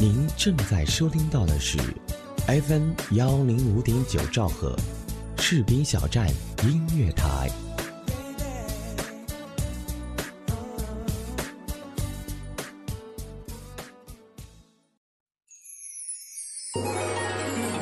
[0.00, 1.76] 您正在收听到的是
[2.46, 4.78] FM 幺零五点九兆赫，
[5.38, 6.28] 士兵小站
[6.62, 7.50] 音乐台。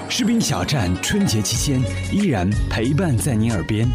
[0.08, 3.86] 士兵小站春节期间依然陪伴在您耳边，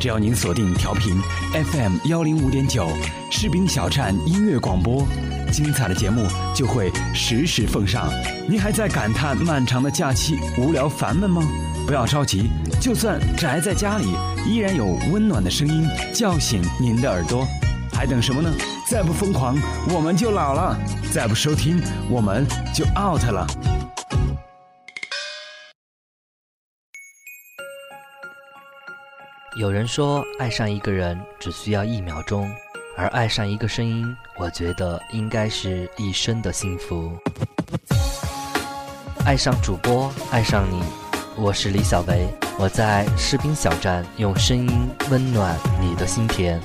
[0.00, 1.16] 只要您锁定调频
[1.52, 2.88] FM 幺零五点九，
[3.30, 5.06] 士兵小站音乐广播，
[5.50, 8.08] 精彩的节目就会实时奉上。
[8.48, 11.42] 您还在感叹漫长的假期无聊烦闷吗？
[11.86, 14.14] 不要着急，就算宅在家里，
[14.46, 17.46] 依然有温暖的声音叫醒您的耳朵。
[17.92, 18.48] 还等什么呢？
[18.88, 19.56] 再不疯狂，
[19.92, 20.76] 我们就老了；
[21.12, 23.46] 再不收听，我们就 out 了。
[29.56, 32.48] 有人说，爱上一个人只需要一秒钟，
[32.98, 37.16] 而爱上一个声音，我觉得应该是一生的幸福。
[39.24, 40.82] 爱上主播，爱上你，
[41.36, 42.26] 我是李小维，
[42.58, 46.60] 我在士兵小站用声音温暖你的心田。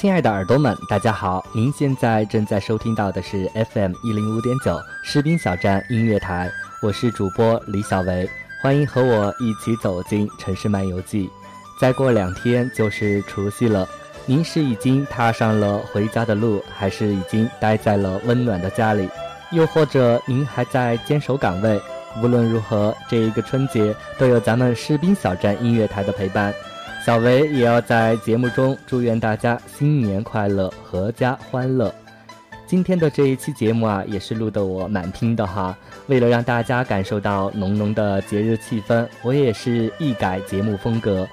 [0.00, 1.44] 亲爱的耳朵们，大家好！
[1.52, 8.26] 您现在正在收听到的是 FM 一零五点九士兵小站音乐台，我是主播李小维，
[8.62, 11.28] 欢迎和我一起走进城市漫游记。
[11.78, 13.86] 再过两天就是除夕了，
[14.24, 19.06] 您是已经踏上了回家的路，还是已经待在了温暖的家里？
[19.50, 21.78] 又或者您还在坚守岗位？
[22.22, 26.54] 无论如何，这一个春节都有咱们士兵小站音乐台的陪伴。
[27.04, 31.92] 小维也要在节目中祝愿大家新年快乐，阖家欢乐。
[32.66, 35.74] 今天的这一期节目啊，也是录得我蛮拼的哈。
[36.08, 41.26] 为了让大家感受到浓浓的节日气氛，我也是一改节目风格，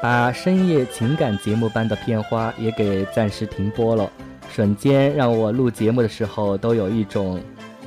[0.00, 4.10] 把深夜情感节目般的片花也给暂时停播了。
[4.50, 7.38] 瞬间让我录节目的时候都有一种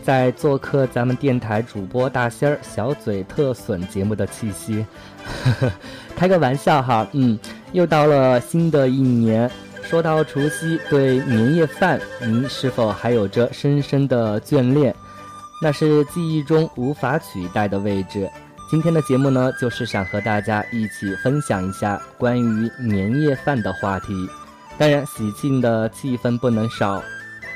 [0.07, 4.85] 在做客咱们电台主播大仙儿小嘴特损节目的气息。
[6.15, 7.37] 开个玩笑哈，嗯，
[7.73, 9.51] 又到了新的一年。
[9.83, 14.95] 说到除夕，对年夜饭，您是否还有着深深的眷恋？
[15.61, 18.29] 那是记忆中无法取代的位置。
[18.71, 24.13] 今天的节目呢，就是想和大家一起分享一下关于年夜饭的话题。
[24.77, 27.03] 当然，喜庆的气氛不能少。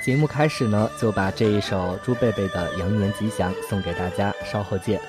[0.02, 5.00] 节目开始呢，就把这一首朱贝贝的《羊年吉祥》送给大家，稍后见。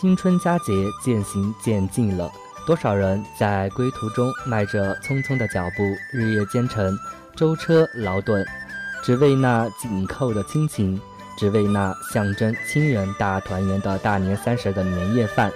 [0.00, 0.72] 新春佳节
[1.02, 2.30] 渐行渐近了，
[2.64, 6.96] 多少人在归途中迈着匆匆的脚步，日夜兼程，
[7.34, 8.46] 舟车劳顿，
[9.02, 11.00] 只为那紧扣的亲情，
[11.36, 15.50] 只为那象征亲人大团圆的大年三十的年夜饭。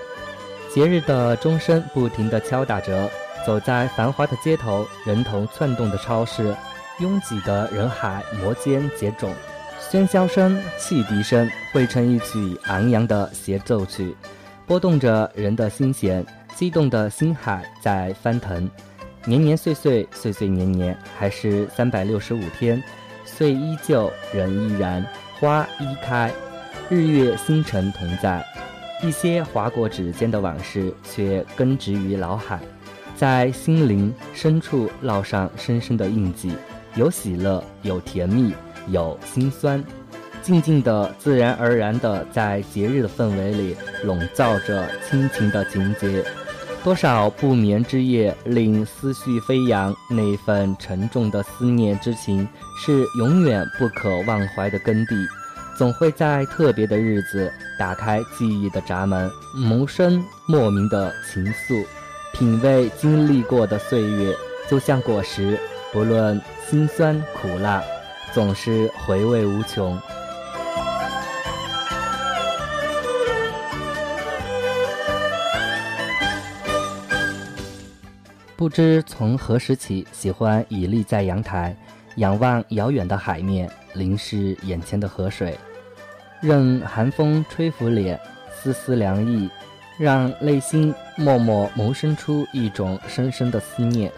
[0.75, 3.09] 节日的钟声不停地敲打着，
[3.47, 6.53] 走在繁华的街头，人头窜动的超市，
[6.99, 9.31] 拥挤的人海，摩肩接踵。
[9.91, 14.17] 喧嚣声、汽笛声汇成一曲昂扬的协奏曲，
[14.67, 16.25] 拨动着人的心弦，
[16.55, 18.71] 激动的心海在翻腾。
[19.27, 22.83] 年年岁岁，岁岁年年，还是三百六十五天，
[23.25, 25.05] 岁依旧，人依然，
[25.39, 26.33] 花依开，
[26.89, 28.43] 日月星辰同在。
[29.03, 32.59] 一些划过指尖的往事，却根植于脑海，
[33.15, 36.53] 在心灵深处烙上深深的印记。
[36.95, 38.55] 有喜乐，有甜蜜。
[38.89, 39.83] 有心酸，
[40.43, 46.25] 静静的、自然而然的，在节日的氛围里笼罩着亲情的情节。
[46.85, 55.15] 多少不眠之夜令思绪飞扬，那份沉重的思念之情是永远不可忘怀的根蒂。
[55.79, 61.85] 总会在特别的日子打开记忆的闸门，萌生莫名的情愫。
[62.33, 64.35] 品味经历过的岁月，
[64.69, 65.59] 就像果实，
[65.93, 67.83] 不论辛酸苦辣。
[68.33, 70.01] 总是回味无穷。
[78.57, 81.77] 不知从何时起，喜欢倚立在阳台，
[82.17, 85.59] 仰望遥远的海面，凝视眼前的河水，
[86.41, 88.19] 任寒风吹拂脸，
[88.55, 89.51] 丝丝凉意，
[89.99, 94.11] 让内心默默萌生出一种深深的思念。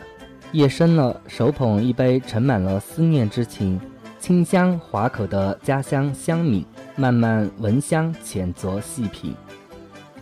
[0.53, 3.81] 夜深了，手捧一杯盛满了思念之情。
[4.25, 6.65] 清香滑口的家乡香茗，
[6.97, 9.35] 慢慢闻香，浅酌细品，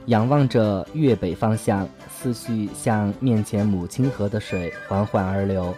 [0.06, 5.72] 仰望着粤北方向，思绪像面前母亲河的水缓缓而流，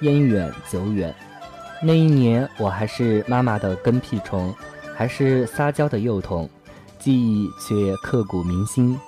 [0.00, 1.14] 烟远久远。
[1.80, 4.52] 那一年，我还是妈妈的跟屁虫，
[4.96, 6.50] 还是撒娇的幼童，
[6.98, 8.98] 记忆却刻骨铭心。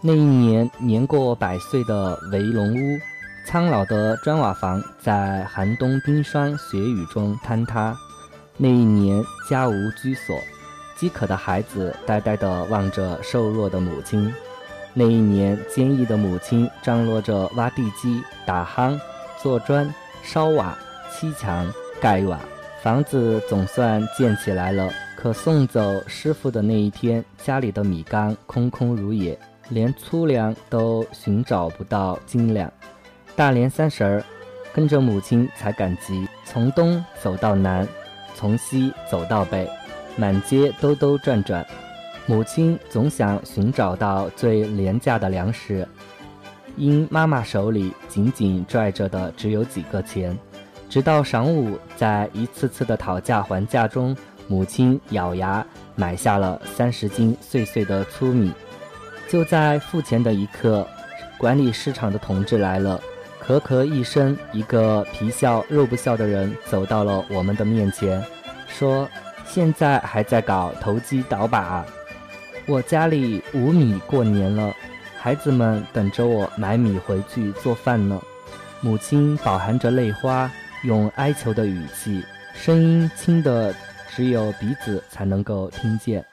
[0.00, 3.00] 那一年，年过百岁的围龙屋，
[3.48, 7.98] 苍老的砖瓦房在寒冬冰霜雪雨中坍塌。
[8.56, 10.38] 那一年，家无居所，
[10.96, 14.32] 饥渴的孩子呆呆地望着瘦弱的母亲。
[14.94, 18.98] 那一年，坚毅的母亲张罗着挖地基、打夯、
[19.42, 19.92] 做砖、
[20.22, 20.76] 烧瓦、
[21.10, 22.38] 砌墙、盖瓦，
[22.82, 24.92] 房子总算建起来了。
[25.16, 29.38] 可送走师傅的那一天，家里的米缸空空如也，
[29.70, 32.70] 连粗粮都寻找不到斤两。
[33.34, 34.22] 大年三十儿，
[34.74, 37.88] 跟着母亲才赶集，从东走到南。
[38.34, 39.68] 从西走到北，
[40.16, 41.66] 满街兜兜转转，
[42.26, 45.86] 母亲总想寻找到最廉价的粮食，
[46.76, 50.36] 因妈妈手里紧紧拽着的只有几个钱。
[50.88, 58.52] 直到晌午，在一次次的讨价还价中，母亲咬牙买下了三十斤碎碎的粗米。
[59.28, 60.86] 就在付钱的一刻，
[61.38, 63.00] 管理市场的同志来了。
[63.46, 68.24] 咳咳一声，一个皮笑肉不笑的人走到了我们的面前，
[68.68, 69.08] 说
[69.44, 71.84] ：“现在还在搞投机倒把，
[72.66, 74.72] 我家里无米过年了，
[75.18, 78.20] 孩子们等着我买米回去做饭呢。”
[78.80, 80.50] 母亲饱含着泪花，
[80.84, 83.74] 用哀求的语气，声音轻的
[84.14, 86.24] 只有鼻子才能够听见：“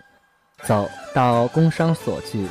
[0.63, 2.47] 走到工商所去。”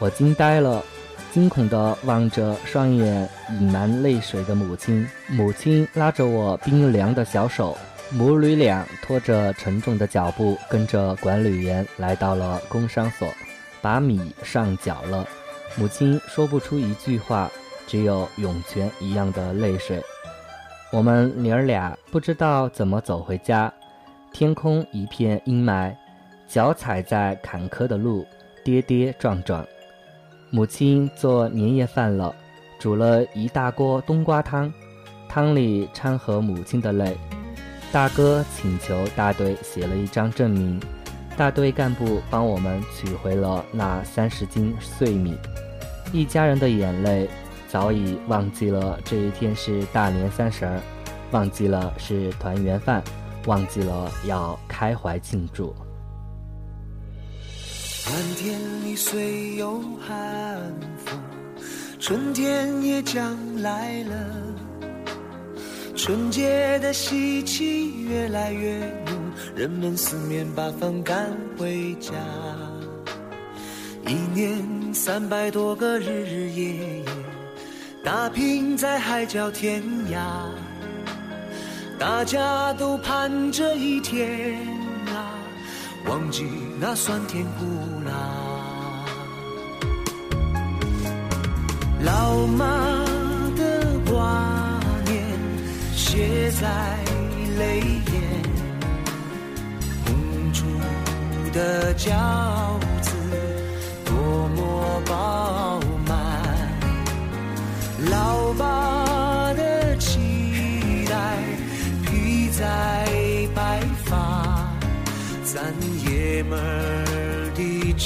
[0.00, 0.82] 我惊呆了。
[1.32, 3.28] 惊恐地望着双眼
[3.60, 7.78] 隐瞒泪水的母亲，母亲拉着我冰凉的小手，
[8.10, 13.28] 母女俩拖着沉重的脚步，跟着管理员来到了工商所，
[13.80, 15.24] 把米上缴了。
[15.76, 17.48] 母亲说不出一句话，
[17.86, 20.02] 只有涌泉一样的泪水。
[20.92, 23.72] 我们娘儿俩不知道怎么走回家，
[24.32, 25.94] 天空一片阴霾，
[26.48, 28.26] 脚踩在坎坷的路，
[28.64, 29.64] 跌跌撞撞。
[30.50, 32.34] 母亲做年夜饭了，
[32.78, 34.72] 煮了一大锅冬瓜汤，
[35.28, 37.16] 汤里掺和母亲的泪。
[37.92, 40.80] 大哥请求大队写了一张证明，
[41.36, 45.36] 大队干部帮我们取回了那三十斤碎米。
[46.12, 47.28] 一家人的眼泪。
[47.68, 50.80] 早已忘记了这一天是大年三十儿，
[51.30, 53.00] 忘记了是团圆饭，
[53.46, 55.72] 忘记了要开怀庆祝。
[58.10, 60.18] 蓝天里虽有寒
[61.06, 61.16] 风，
[62.00, 64.26] 春天也将来了。
[65.94, 69.14] 春节的喜气越来越浓，
[69.54, 72.10] 人们四面八方赶回家。
[74.08, 77.04] 一年三百多个日日夜夜。
[78.02, 80.48] 打拼在海角天涯，
[81.96, 84.58] 大家都盼着一天
[85.06, 85.30] 啊，
[86.06, 86.44] 忘记
[86.80, 87.66] 那酸甜苦
[88.04, 88.10] 辣。
[92.02, 92.64] 老妈
[93.56, 95.22] 的挂念
[95.94, 96.96] 写在
[97.58, 98.22] 泪眼，
[100.04, 100.64] 红烛
[101.52, 102.16] 的家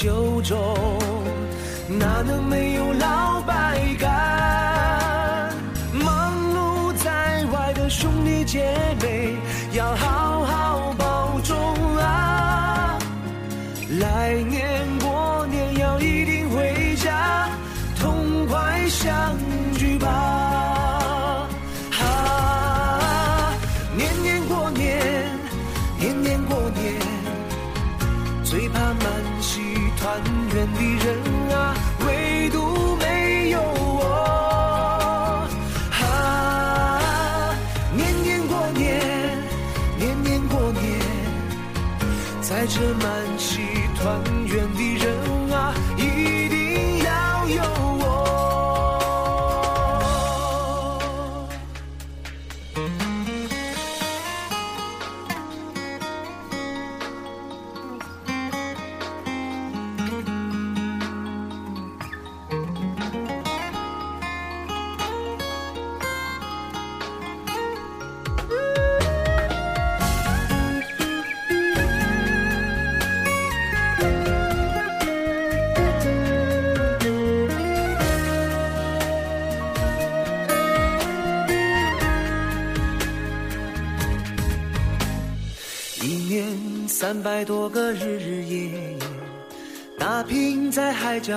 [0.04, 0.74] 的酒中
[1.88, 3.33] 哪能没有老
[42.64, 43.60] 在这满席
[43.94, 44.93] 团圆的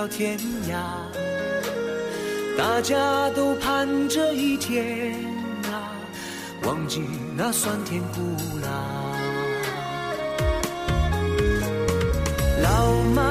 [0.07, 0.77] 天涯，
[2.57, 5.13] 大家都盼着一天
[5.65, 5.91] 啊，
[6.63, 7.03] 忘记
[7.35, 8.21] 那酸甜苦
[8.63, 8.69] 辣。
[12.63, 13.21] 老妈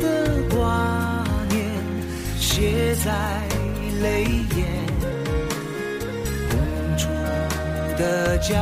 [0.00, 1.64] 的挂念
[2.38, 3.12] 写在
[4.02, 4.24] 泪
[4.56, 4.66] 眼，
[6.50, 6.58] 红
[6.96, 7.06] 烛
[7.96, 8.54] 的饺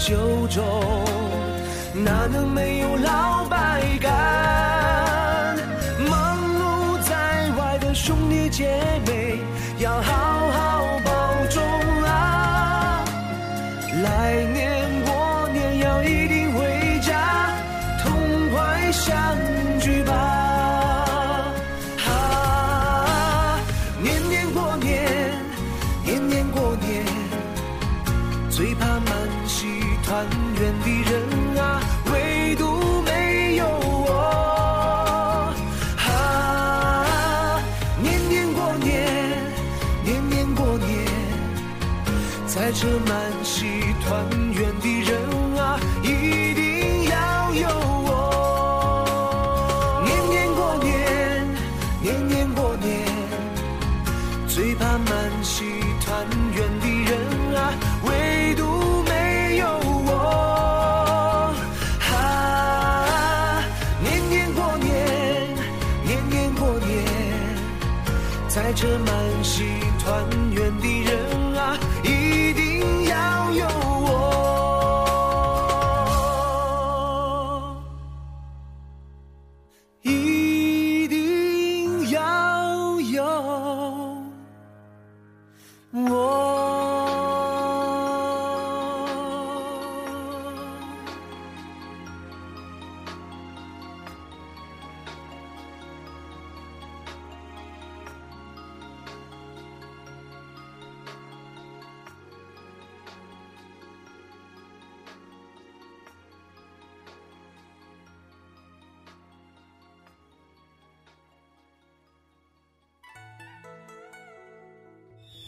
[0.00, 0.16] 酒
[0.48, 0.64] 中
[1.92, 2.79] 哪能没有？
[42.70, 44.99] 在这满席团圆的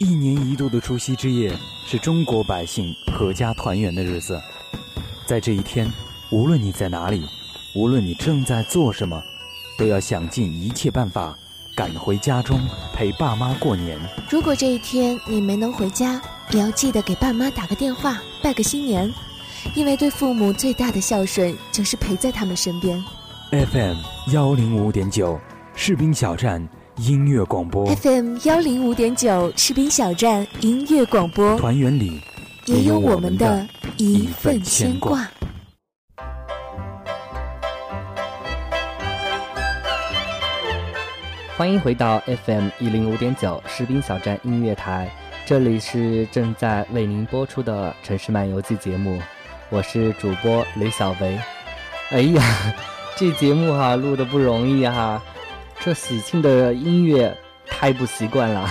[0.03, 1.57] 一年一度的除夕之夜
[1.87, 4.37] 是中国百姓阖家团圆的日子，
[5.25, 5.89] 在这一天，
[6.29, 7.25] 无论你在哪里，
[7.73, 9.23] 无论你正在做什么，
[9.77, 11.33] 都要想尽一切办法
[11.73, 12.59] 赶回家中
[12.93, 13.97] 陪爸妈过年。
[14.29, 19.09] 如果这一天你没能回家，也要记得给爸妈打个电话，拜个新年，
[19.73, 23.01] 因为对父母最大的孝顺就是陪在他们身边。
[23.51, 23.95] FM
[24.33, 25.39] 幺零五点九，
[25.75, 32.21] 士兵小站音乐广播，FM 幺零五点九士兵小站音乐广播，团圆里
[32.65, 35.27] 也有我们的一份牵挂。
[41.57, 45.09] 欢迎回到 FM 一零五点九士兵小站音乐台，
[45.47, 49.19] 这里是正在为您播出的城市漫游记节目，
[49.69, 51.39] 我是主播雷小维。
[52.11, 52.43] 哎呀，
[53.15, 55.19] 这节目哈、录的不容易哈、
[55.83, 58.69] 这喜庆的音乐太不习惯了。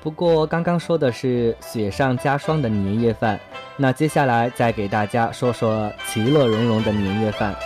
[0.00, 3.40] 不过刚刚说的是雪上加霜的年夜饭，
[3.76, 7.56] 那接下来再给大家说说其乐融融的年夜饭。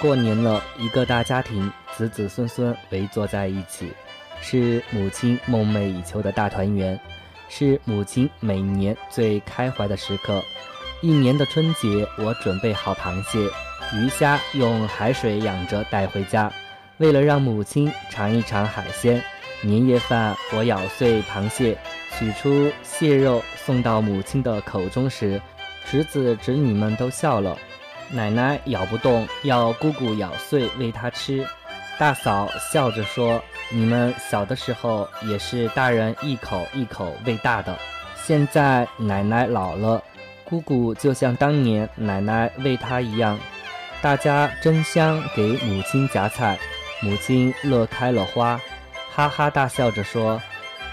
[0.00, 3.92] 过年了，一个大家庭，子子孙孙围坐在一起，
[4.40, 6.98] 是母亲梦寐以求的大团圆，
[7.48, 10.42] 是母亲每年最开怀的时刻。
[11.04, 13.38] 一年的春节，我准备好螃蟹、
[13.94, 16.50] 鱼虾，用海水养着带回家。
[16.96, 19.22] 为了让母亲尝一尝海鲜，
[19.60, 21.76] 年夜饭我咬碎螃蟹，
[22.16, 25.38] 取出蟹肉送到母亲的口中时，
[25.84, 27.54] 侄子侄女们都笑了。
[28.10, 31.46] 奶奶咬不动，要姑姑咬碎喂她吃。
[31.98, 37.76] 大嫂笑着说：“你们小的时候也是大人一口一口喂大的，
[38.16, 40.02] 现在奶奶老了，
[40.44, 43.38] 姑姑就像当年奶奶喂她一样。”
[44.02, 46.58] 大家争相给母亲夹菜，
[47.00, 48.60] 母亲乐开了花，
[49.10, 50.38] 哈哈大笑着说：“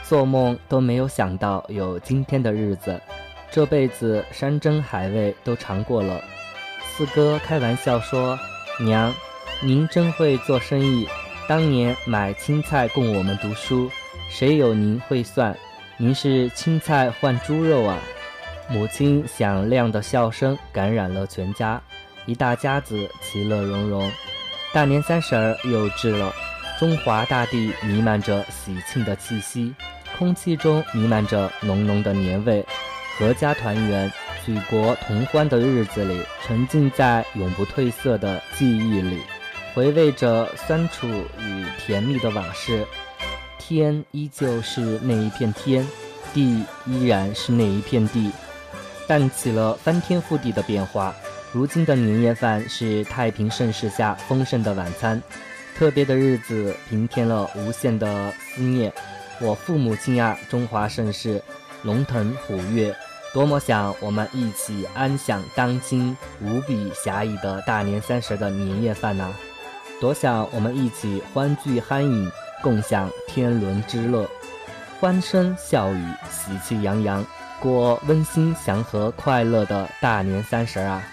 [0.07, 3.01] 做梦都没有想到有今天的日子，
[3.51, 6.23] 这辈子山珍海味都尝过了。”
[6.95, 8.39] 四哥开玩笑说
[8.79, 9.13] ：“娘，
[9.61, 11.05] 您真会做生意。
[11.49, 13.91] 当年买青菜供我们读书，
[14.29, 15.53] 谁有您会算？
[15.97, 17.97] 您是青菜换猪肉啊！”
[18.71, 21.81] 母亲响亮的笑声感染了全家，
[22.25, 24.09] 一大家子其乐融融。
[24.73, 26.33] 大年三十儿又至了，
[26.79, 29.75] 中华大地弥漫着喜庆的气息，
[30.17, 32.65] 空气中弥漫着浓浓的年味，
[33.19, 34.11] 阖家团圆。
[34.43, 39.19] 举国同欢的日子里，沉浸在永不褪色的记忆里，
[39.75, 42.83] 回味着酸楚与甜蜜的往事。
[43.59, 45.85] 天依旧是那一片天，
[46.33, 48.31] 地依然是那一片地，
[49.11, 51.13] 但起了翻天覆地的变化。
[51.51, 55.21] 如今的年夜饭是太平盛世下丰盛的晚餐，
[55.77, 58.89] 特别的日子平添了无限的思念。
[59.41, 61.43] 我父母亲啊，中华盛世，
[61.83, 62.95] 龙腾虎跃。
[63.33, 69.29] 多么想我们一起安享当今无比侠义的大年三十的年夜饭呐、
[69.99, 72.31] 多想我们一起欢聚酣饮，
[72.63, 74.25] 共享天伦之乐，
[75.01, 77.25] 欢声笑语，喜气洋洋，
[77.61, 81.03] 过温馨祥和、快乐的大年三十啊！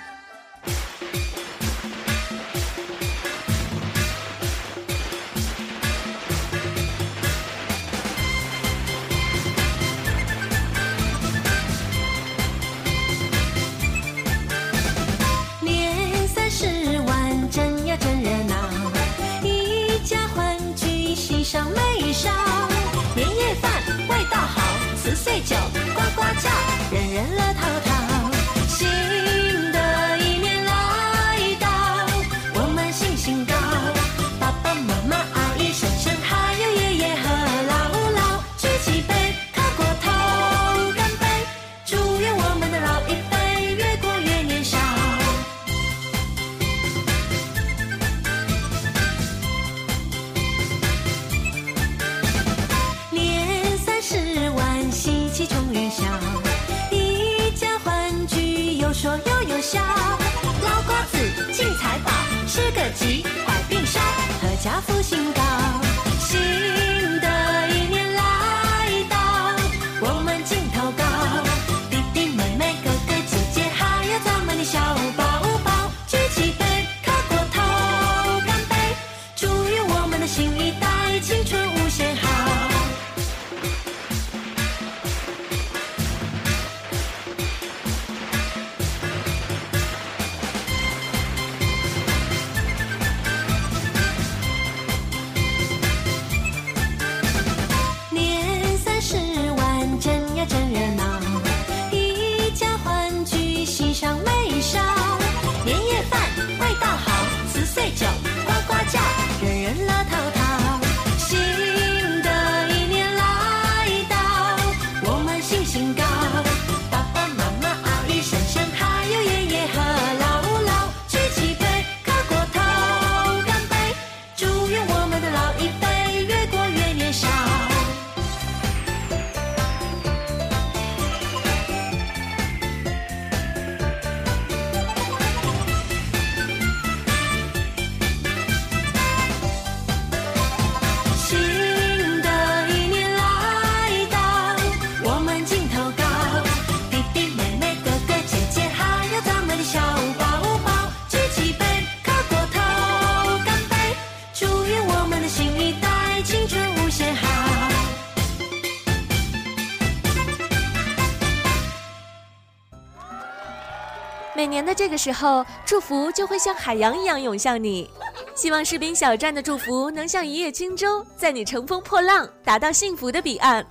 [164.99, 167.89] 时候，祝福就会像海洋一样涌向你。
[168.35, 173.65] 希望士兵小站的祝福能像一叶轻舟，在你乘风破浪，达到幸福的彼岸。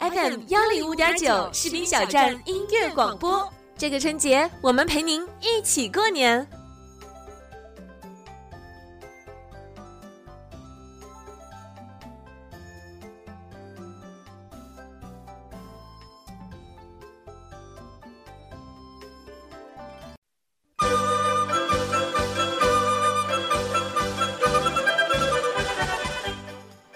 [0.00, 3.46] FM 幺零五点九，士兵小站音乐广播。
[3.76, 6.46] 这个春节，我们陪您一起过年。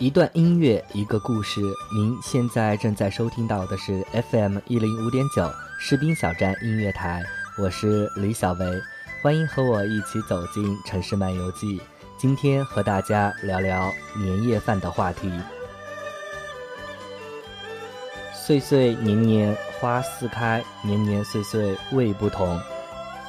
[0.05, 1.63] 一段音乐，一个故事。
[1.91, 7.23] 您现在正在收听到的是 FM 一零五点九士兵小站音乐台，
[7.57, 8.67] 我是李小维，
[9.23, 11.81] 欢迎和我一起走进城市漫游记。
[12.19, 15.33] 今天和大家聊聊年夜饭的话题。
[18.35, 22.61] 岁岁年年花似开，年年岁岁味不同。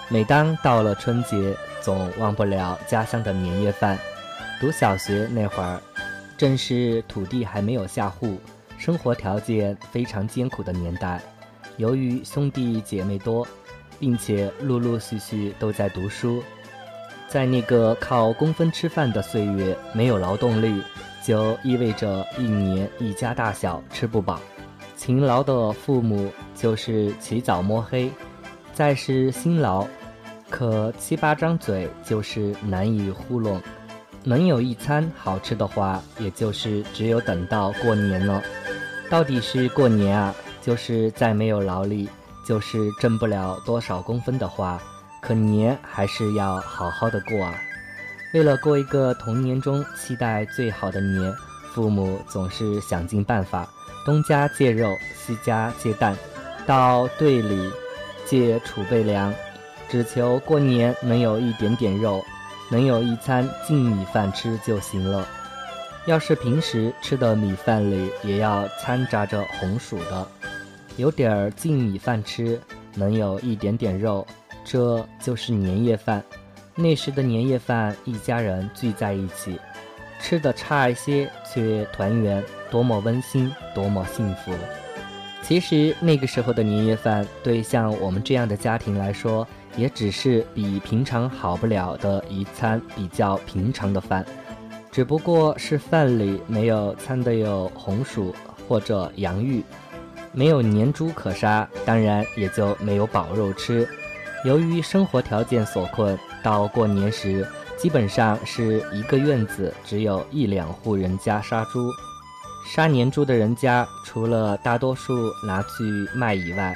[0.10, 3.98] 每当到了春节，总忘不了家乡的年夜饭。
[4.60, 5.82] 读小学那会儿，
[6.38, 8.38] 正是土地还没有下户，
[8.78, 11.22] 生活条件非常艰苦的年代。
[11.78, 13.48] 由于兄弟姐妹多，
[14.00, 16.44] 并且陆陆续续都在读书，
[17.28, 20.82] 在那个靠工分吃饭的岁月，没有劳动力，
[21.24, 24.40] 就意味着一年一家大小吃不饱。
[24.98, 28.10] 勤劳的父母就是起早摸黑，
[28.74, 29.86] 再是辛劳，
[30.50, 33.62] 可七八张嘴就是难以糊弄。
[34.28, 38.42] 能有一餐好吃的话，也就是只有等到过年了。
[39.08, 40.34] 到底是过年啊，
[40.64, 42.10] 就是再没有劳力，
[42.44, 44.82] 就是挣不了多少工分的话，
[45.22, 47.54] 可年还是要好好的过啊。
[48.34, 51.32] 为了过一个童年中期待最好的年，
[51.72, 53.70] 父母总是想尽办法，
[54.04, 56.18] 东家借肉，西家借蛋，
[56.66, 57.72] 到队里
[58.26, 59.32] 借储备粮，
[59.88, 62.26] 只求过年能有一点点肉。
[62.70, 65.28] 能有一餐净米饭吃就行了。
[66.06, 70.28] 要是平时吃的米饭里也要掺杂着红薯的，
[70.98, 72.62] 有点儿净米饭吃，
[72.94, 74.26] 能有一点点肉，
[74.64, 76.24] 这就是年夜饭。
[76.76, 79.60] 那时的年夜饭，一家人聚在一起，
[80.20, 84.52] 吃的差一些却团圆，多么温馨，多么幸福。
[85.48, 94.26] 其实那个时候的年夜饭，对像我们这样的家庭来说，也只是比平常好不了的一餐比较平常的饭，
[94.92, 98.34] 只不过是饭里没有掺的有红薯
[98.68, 99.64] 或者洋芋，
[100.34, 103.88] 没有年猪可杀，当然也就没有饱肉吃。
[104.46, 111.92] 由于生活条件所困，到过年时基本上是一个院子只有一两户人家杀猪。
[112.66, 115.84] 杀年猪的人家，除了大多数拿去
[116.16, 116.76] 卖以外，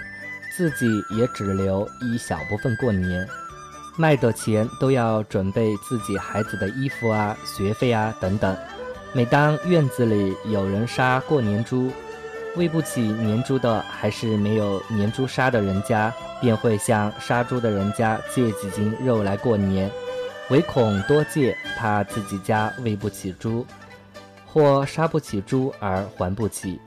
[0.55, 0.85] 自己
[1.17, 3.27] 也只留一小部分过年。
[3.97, 8.55] 卖的钱都要准备自己孩子的衣服啊、学费啊等等。
[9.11, 11.91] 每当院子里有人杀过年猪，
[12.55, 19.91] 喂不起年猪的，还是没有年猪杀的人家，便会向杀猪的人家借几斤肉来过年，
[20.49, 23.65] 唯恐多借，怕自己家喂不起猪。
[24.51, 26.79] 或杀不起猪而还不起，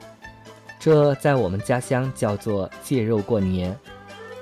[0.79, 3.75] 这在我们家乡叫做借肉过年。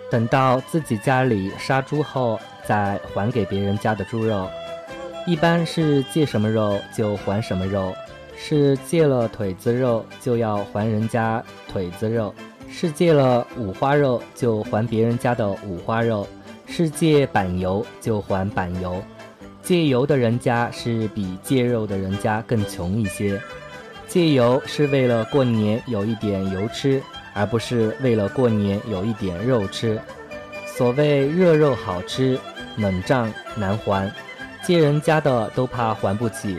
[0.10, 4.50] 等到自己家里杀猪后，再还给别人家的猪肉。
[5.26, 7.94] 一般是借什么肉就还什么肉，
[8.36, 12.34] 是借了腿子肉就要还人家腿子肉，
[12.68, 16.28] 是借了五花肉就还别人家的五花肉，
[16.66, 19.02] 是借板油就还板油。
[19.64, 23.40] 借油的人家是比借肉的人家更穷一些，
[24.08, 27.02] 借油是为了过年有一点油吃，
[27.34, 30.00] 而不是为了过年有一点肉吃。
[30.66, 32.40] 所谓热肉好吃，
[32.78, 34.12] 冷账难还，
[34.64, 36.58] 借人家的都怕还不起，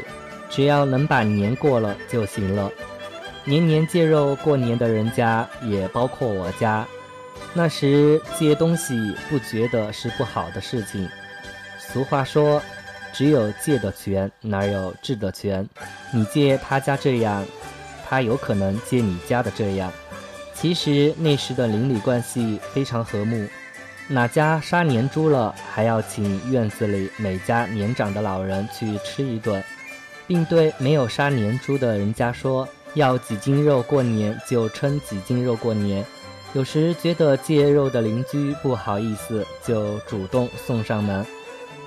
[0.49, 2.71] 只要能把年过了就行了。
[3.45, 6.87] 年年借肉过年的人家也包括我家，
[7.53, 8.95] 那时借东西
[9.29, 11.09] 不觉得是不好的事情。
[11.79, 12.63] 俗话说，
[13.13, 15.69] 只有借的权，哪有治的权？
[16.13, 17.45] 你借他家这样，
[18.09, 19.93] 他有可能借你家的这样。
[20.55, 23.47] 其实那时的邻里关系非常和睦，
[24.09, 29.63] 哪家杀年猪了，还要请院子里每家年长的老人去吃一顿，
[30.27, 32.69] 并对没有杀年猪的人家说。
[32.95, 36.05] 要几斤肉过年就称几斤肉过年，
[36.53, 41.25] 有时觉得借肉的邻居不好意思，就主动送上门，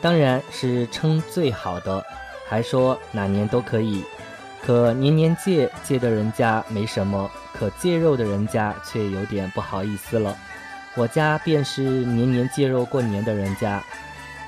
[0.05, 2.05] 当然是称最好的，
[2.47, 4.03] 还说哪年都可以。
[4.63, 10.37] 可年年借借的人家没什么，可借肉的人家却有点不好意思了。
[10.93, 13.83] 我家便是年年借肉过年的人家，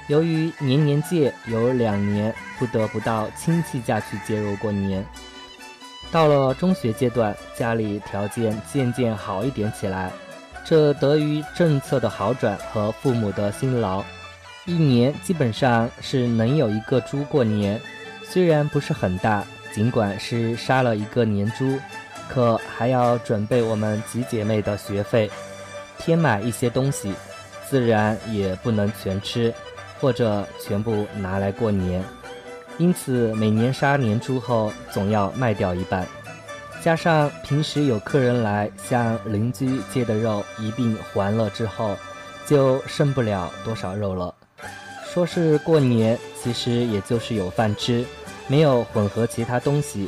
[0.06, 5.04] 由于年年借，有两年不得不到亲戚家去借肉过年。
[6.12, 10.12] 到了中学阶段，家里条件渐渐好一点起来，
[10.64, 14.04] 这得于政策的好转和父母的辛劳，
[14.68, 17.82] 一年基本上是能有一个猪过年。
[18.22, 19.42] 虽然不是很大，
[19.74, 21.80] 尽管是杀了一个年猪，
[22.28, 25.32] 可还要准备我们几姐妹的学费，
[25.98, 27.14] 添买一些东西，
[27.70, 29.54] 自然也不能全吃，
[30.02, 32.04] 或者全部拿来过年。
[32.78, 36.06] 因此，每年杀年猪后，总要卖掉一半，
[36.84, 41.96] 加上平时有客人来向邻居借的肉一并还了之后，
[42.46, 44.36] 就剩不了多少肉了。
[45.12, 48.06] 说是过年，其实也就是有饭吃，
[48.48, 50.08] 没有混合其他东西；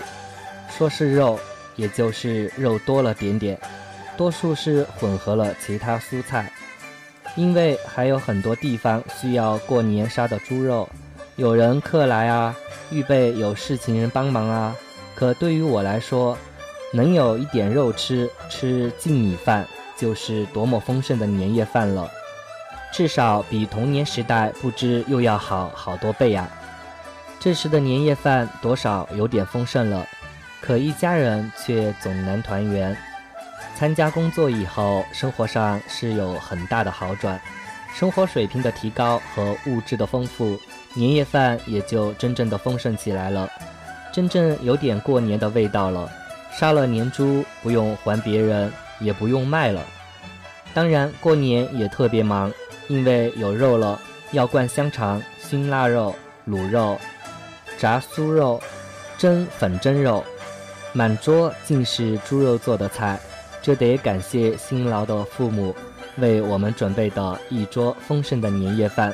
[0.77, 1.39] 说是肉，
[1.75, 3.59] 也就是肉多了点点，
[4.17, 6.51] 多数是混合了其他蔬菜。
[7.35, 10.87] 因为还有很多地方需要过年杀的猪肉。
[11.37, 12.55] 有人客来啊，
[12.91, 14.75] 预备有事情人帮忙啊。
[15.15, 16.37] 可对于我来说，
[16.91, 22.11] 能有一点肉吃，吃净米饭，就是多么丰盛的年夜饭了。
[22.91, 26.49] 至少比童年时代不知又要好好多倍呀。
[27.39, 30.05] 这时的年夜饭多少有点丰盛了，
[30.61, 32.95] 可一家人却总难团圆。
[33.77, 37.39] 参加工作以后，生活上是有很大的好转，
[37.93, 40.59] 生活水平的提高和物质的丰富。
[40.95, 43.49] 年夜饭也就真正的丰盛起来了，
[44.11, 46.11] 真正有点过年的味道了。
[46.51, 49.81] 杀了年猪不用还别人，也不用卖了。
[50.73, 52.51] 当然过年也特别忙，
[52.89, 53.97] 因为有肉了，
[54.33, 56.13] 要灌香肠、熏腊肉、
[56.47, 56.99] 卤肉、
[57.77, 58.61] 炸酥肉、
[59.17, 60.21] 蒸粉蒸肉，
[60.91, 63.17] 满桌尽是猪肉做的菜。
[63.61, 65.75] 这得感谢辛劳的父母
[66.17, 69.13] 为我们准备的一桌丰盛的年夜饭。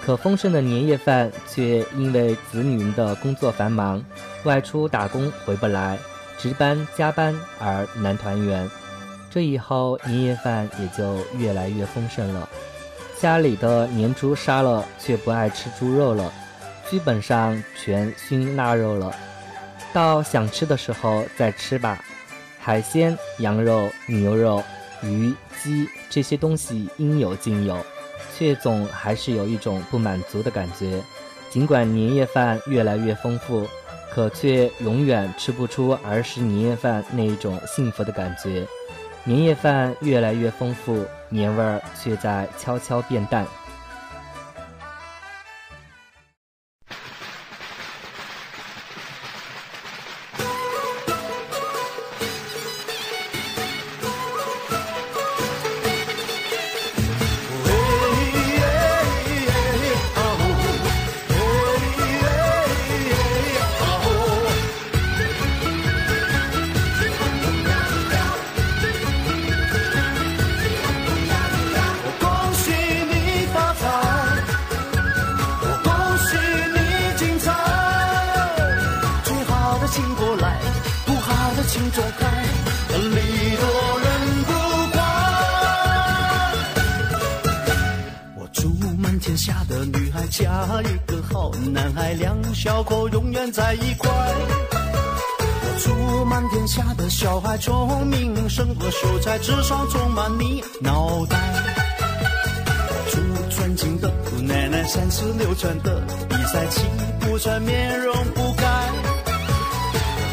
[0.00, 4.02] 可丰盛的年夜饭却因为子女们的工作繁忙，
[4.44, 5.98] 外出打工回不来，
[6.38, 8.68] 值班加班而难团圆。
[9.30, 12.48] 这以后年夜饭也就越来越丰盛了。
[13.20, 16.32] 家里的年猪杀了，却不爱吃猪肉了，
[16.90, 19.14] 基本上全熏腊肉了。
[19.92, 22.02] 到想吃的时候再吃吧。
[22.58, 24.62] 海鲜、羊肉、牛肉、
[25.02, 27.76] 鱼、鸡这些东西应有尽有。
[28.34, 31.02] 却总还是有一种不满足的感觉，
[31.50, 33.68] 尽管年夜饭越来越丰富，
[34.10, 38.66] 可却永远吃不出儿时年夜饭那一种幸福的感觉。
[39.24, 43.46] 年夜饭越来越丰富，年味儿却在悄悄变淡。
[92.62, 101.36] 小狗永远在一块，我祝满天下的小孩聪明，胜过秀才，智商充满你脑袋。
[103.10, 103.18] 祝
[103.50, 106.82] 尊敬的姑奶奶三十六转的比赛气
[107.18, 108.64] 不喘，面容不改。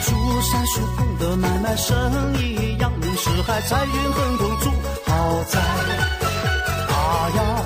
[0.06, 1.96] 祝三叔公的买卖生
[2.38, 4.70] 意扬名四海，财运亨通，祝
[5.12, 5.60] 好在。
[6.94, 7.66] 啊呀，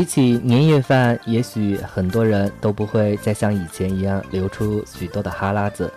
[0.00, 5.92] 提起年夜饭，也许很多人都不会再像以前一样流出许多的哈喇子。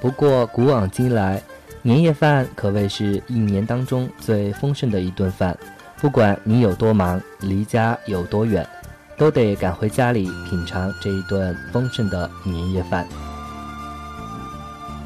[0.00, 1.40] 不过古往今来，
[1.80, 5.56] 年夜饭可谓是一年当中最丰盛的一顿饭。
[5.98, 8.68] 不管你有多忙，离家有多远，
[9.16, 13.06] 都得赶回家里品尝这一顿丰盛的年夜饭。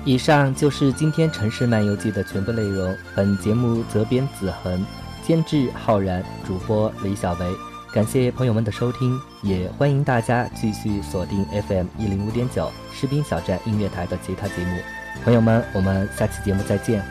[0.07, 2.97] 以上就是今天《城市漫游记》的全部内容。
[3.15, 4.83] 本节目责编子恒，
[5.23, 7.68] 监制浩然，主播李小维。
[7.93, 14.79] 感谢朋友们的收听，也欢迎大家继续锁定 FM 一零五点九士兵小站音乐台的其他节目。
[15.25, 17.03] 朋友们，我们下期节目再见。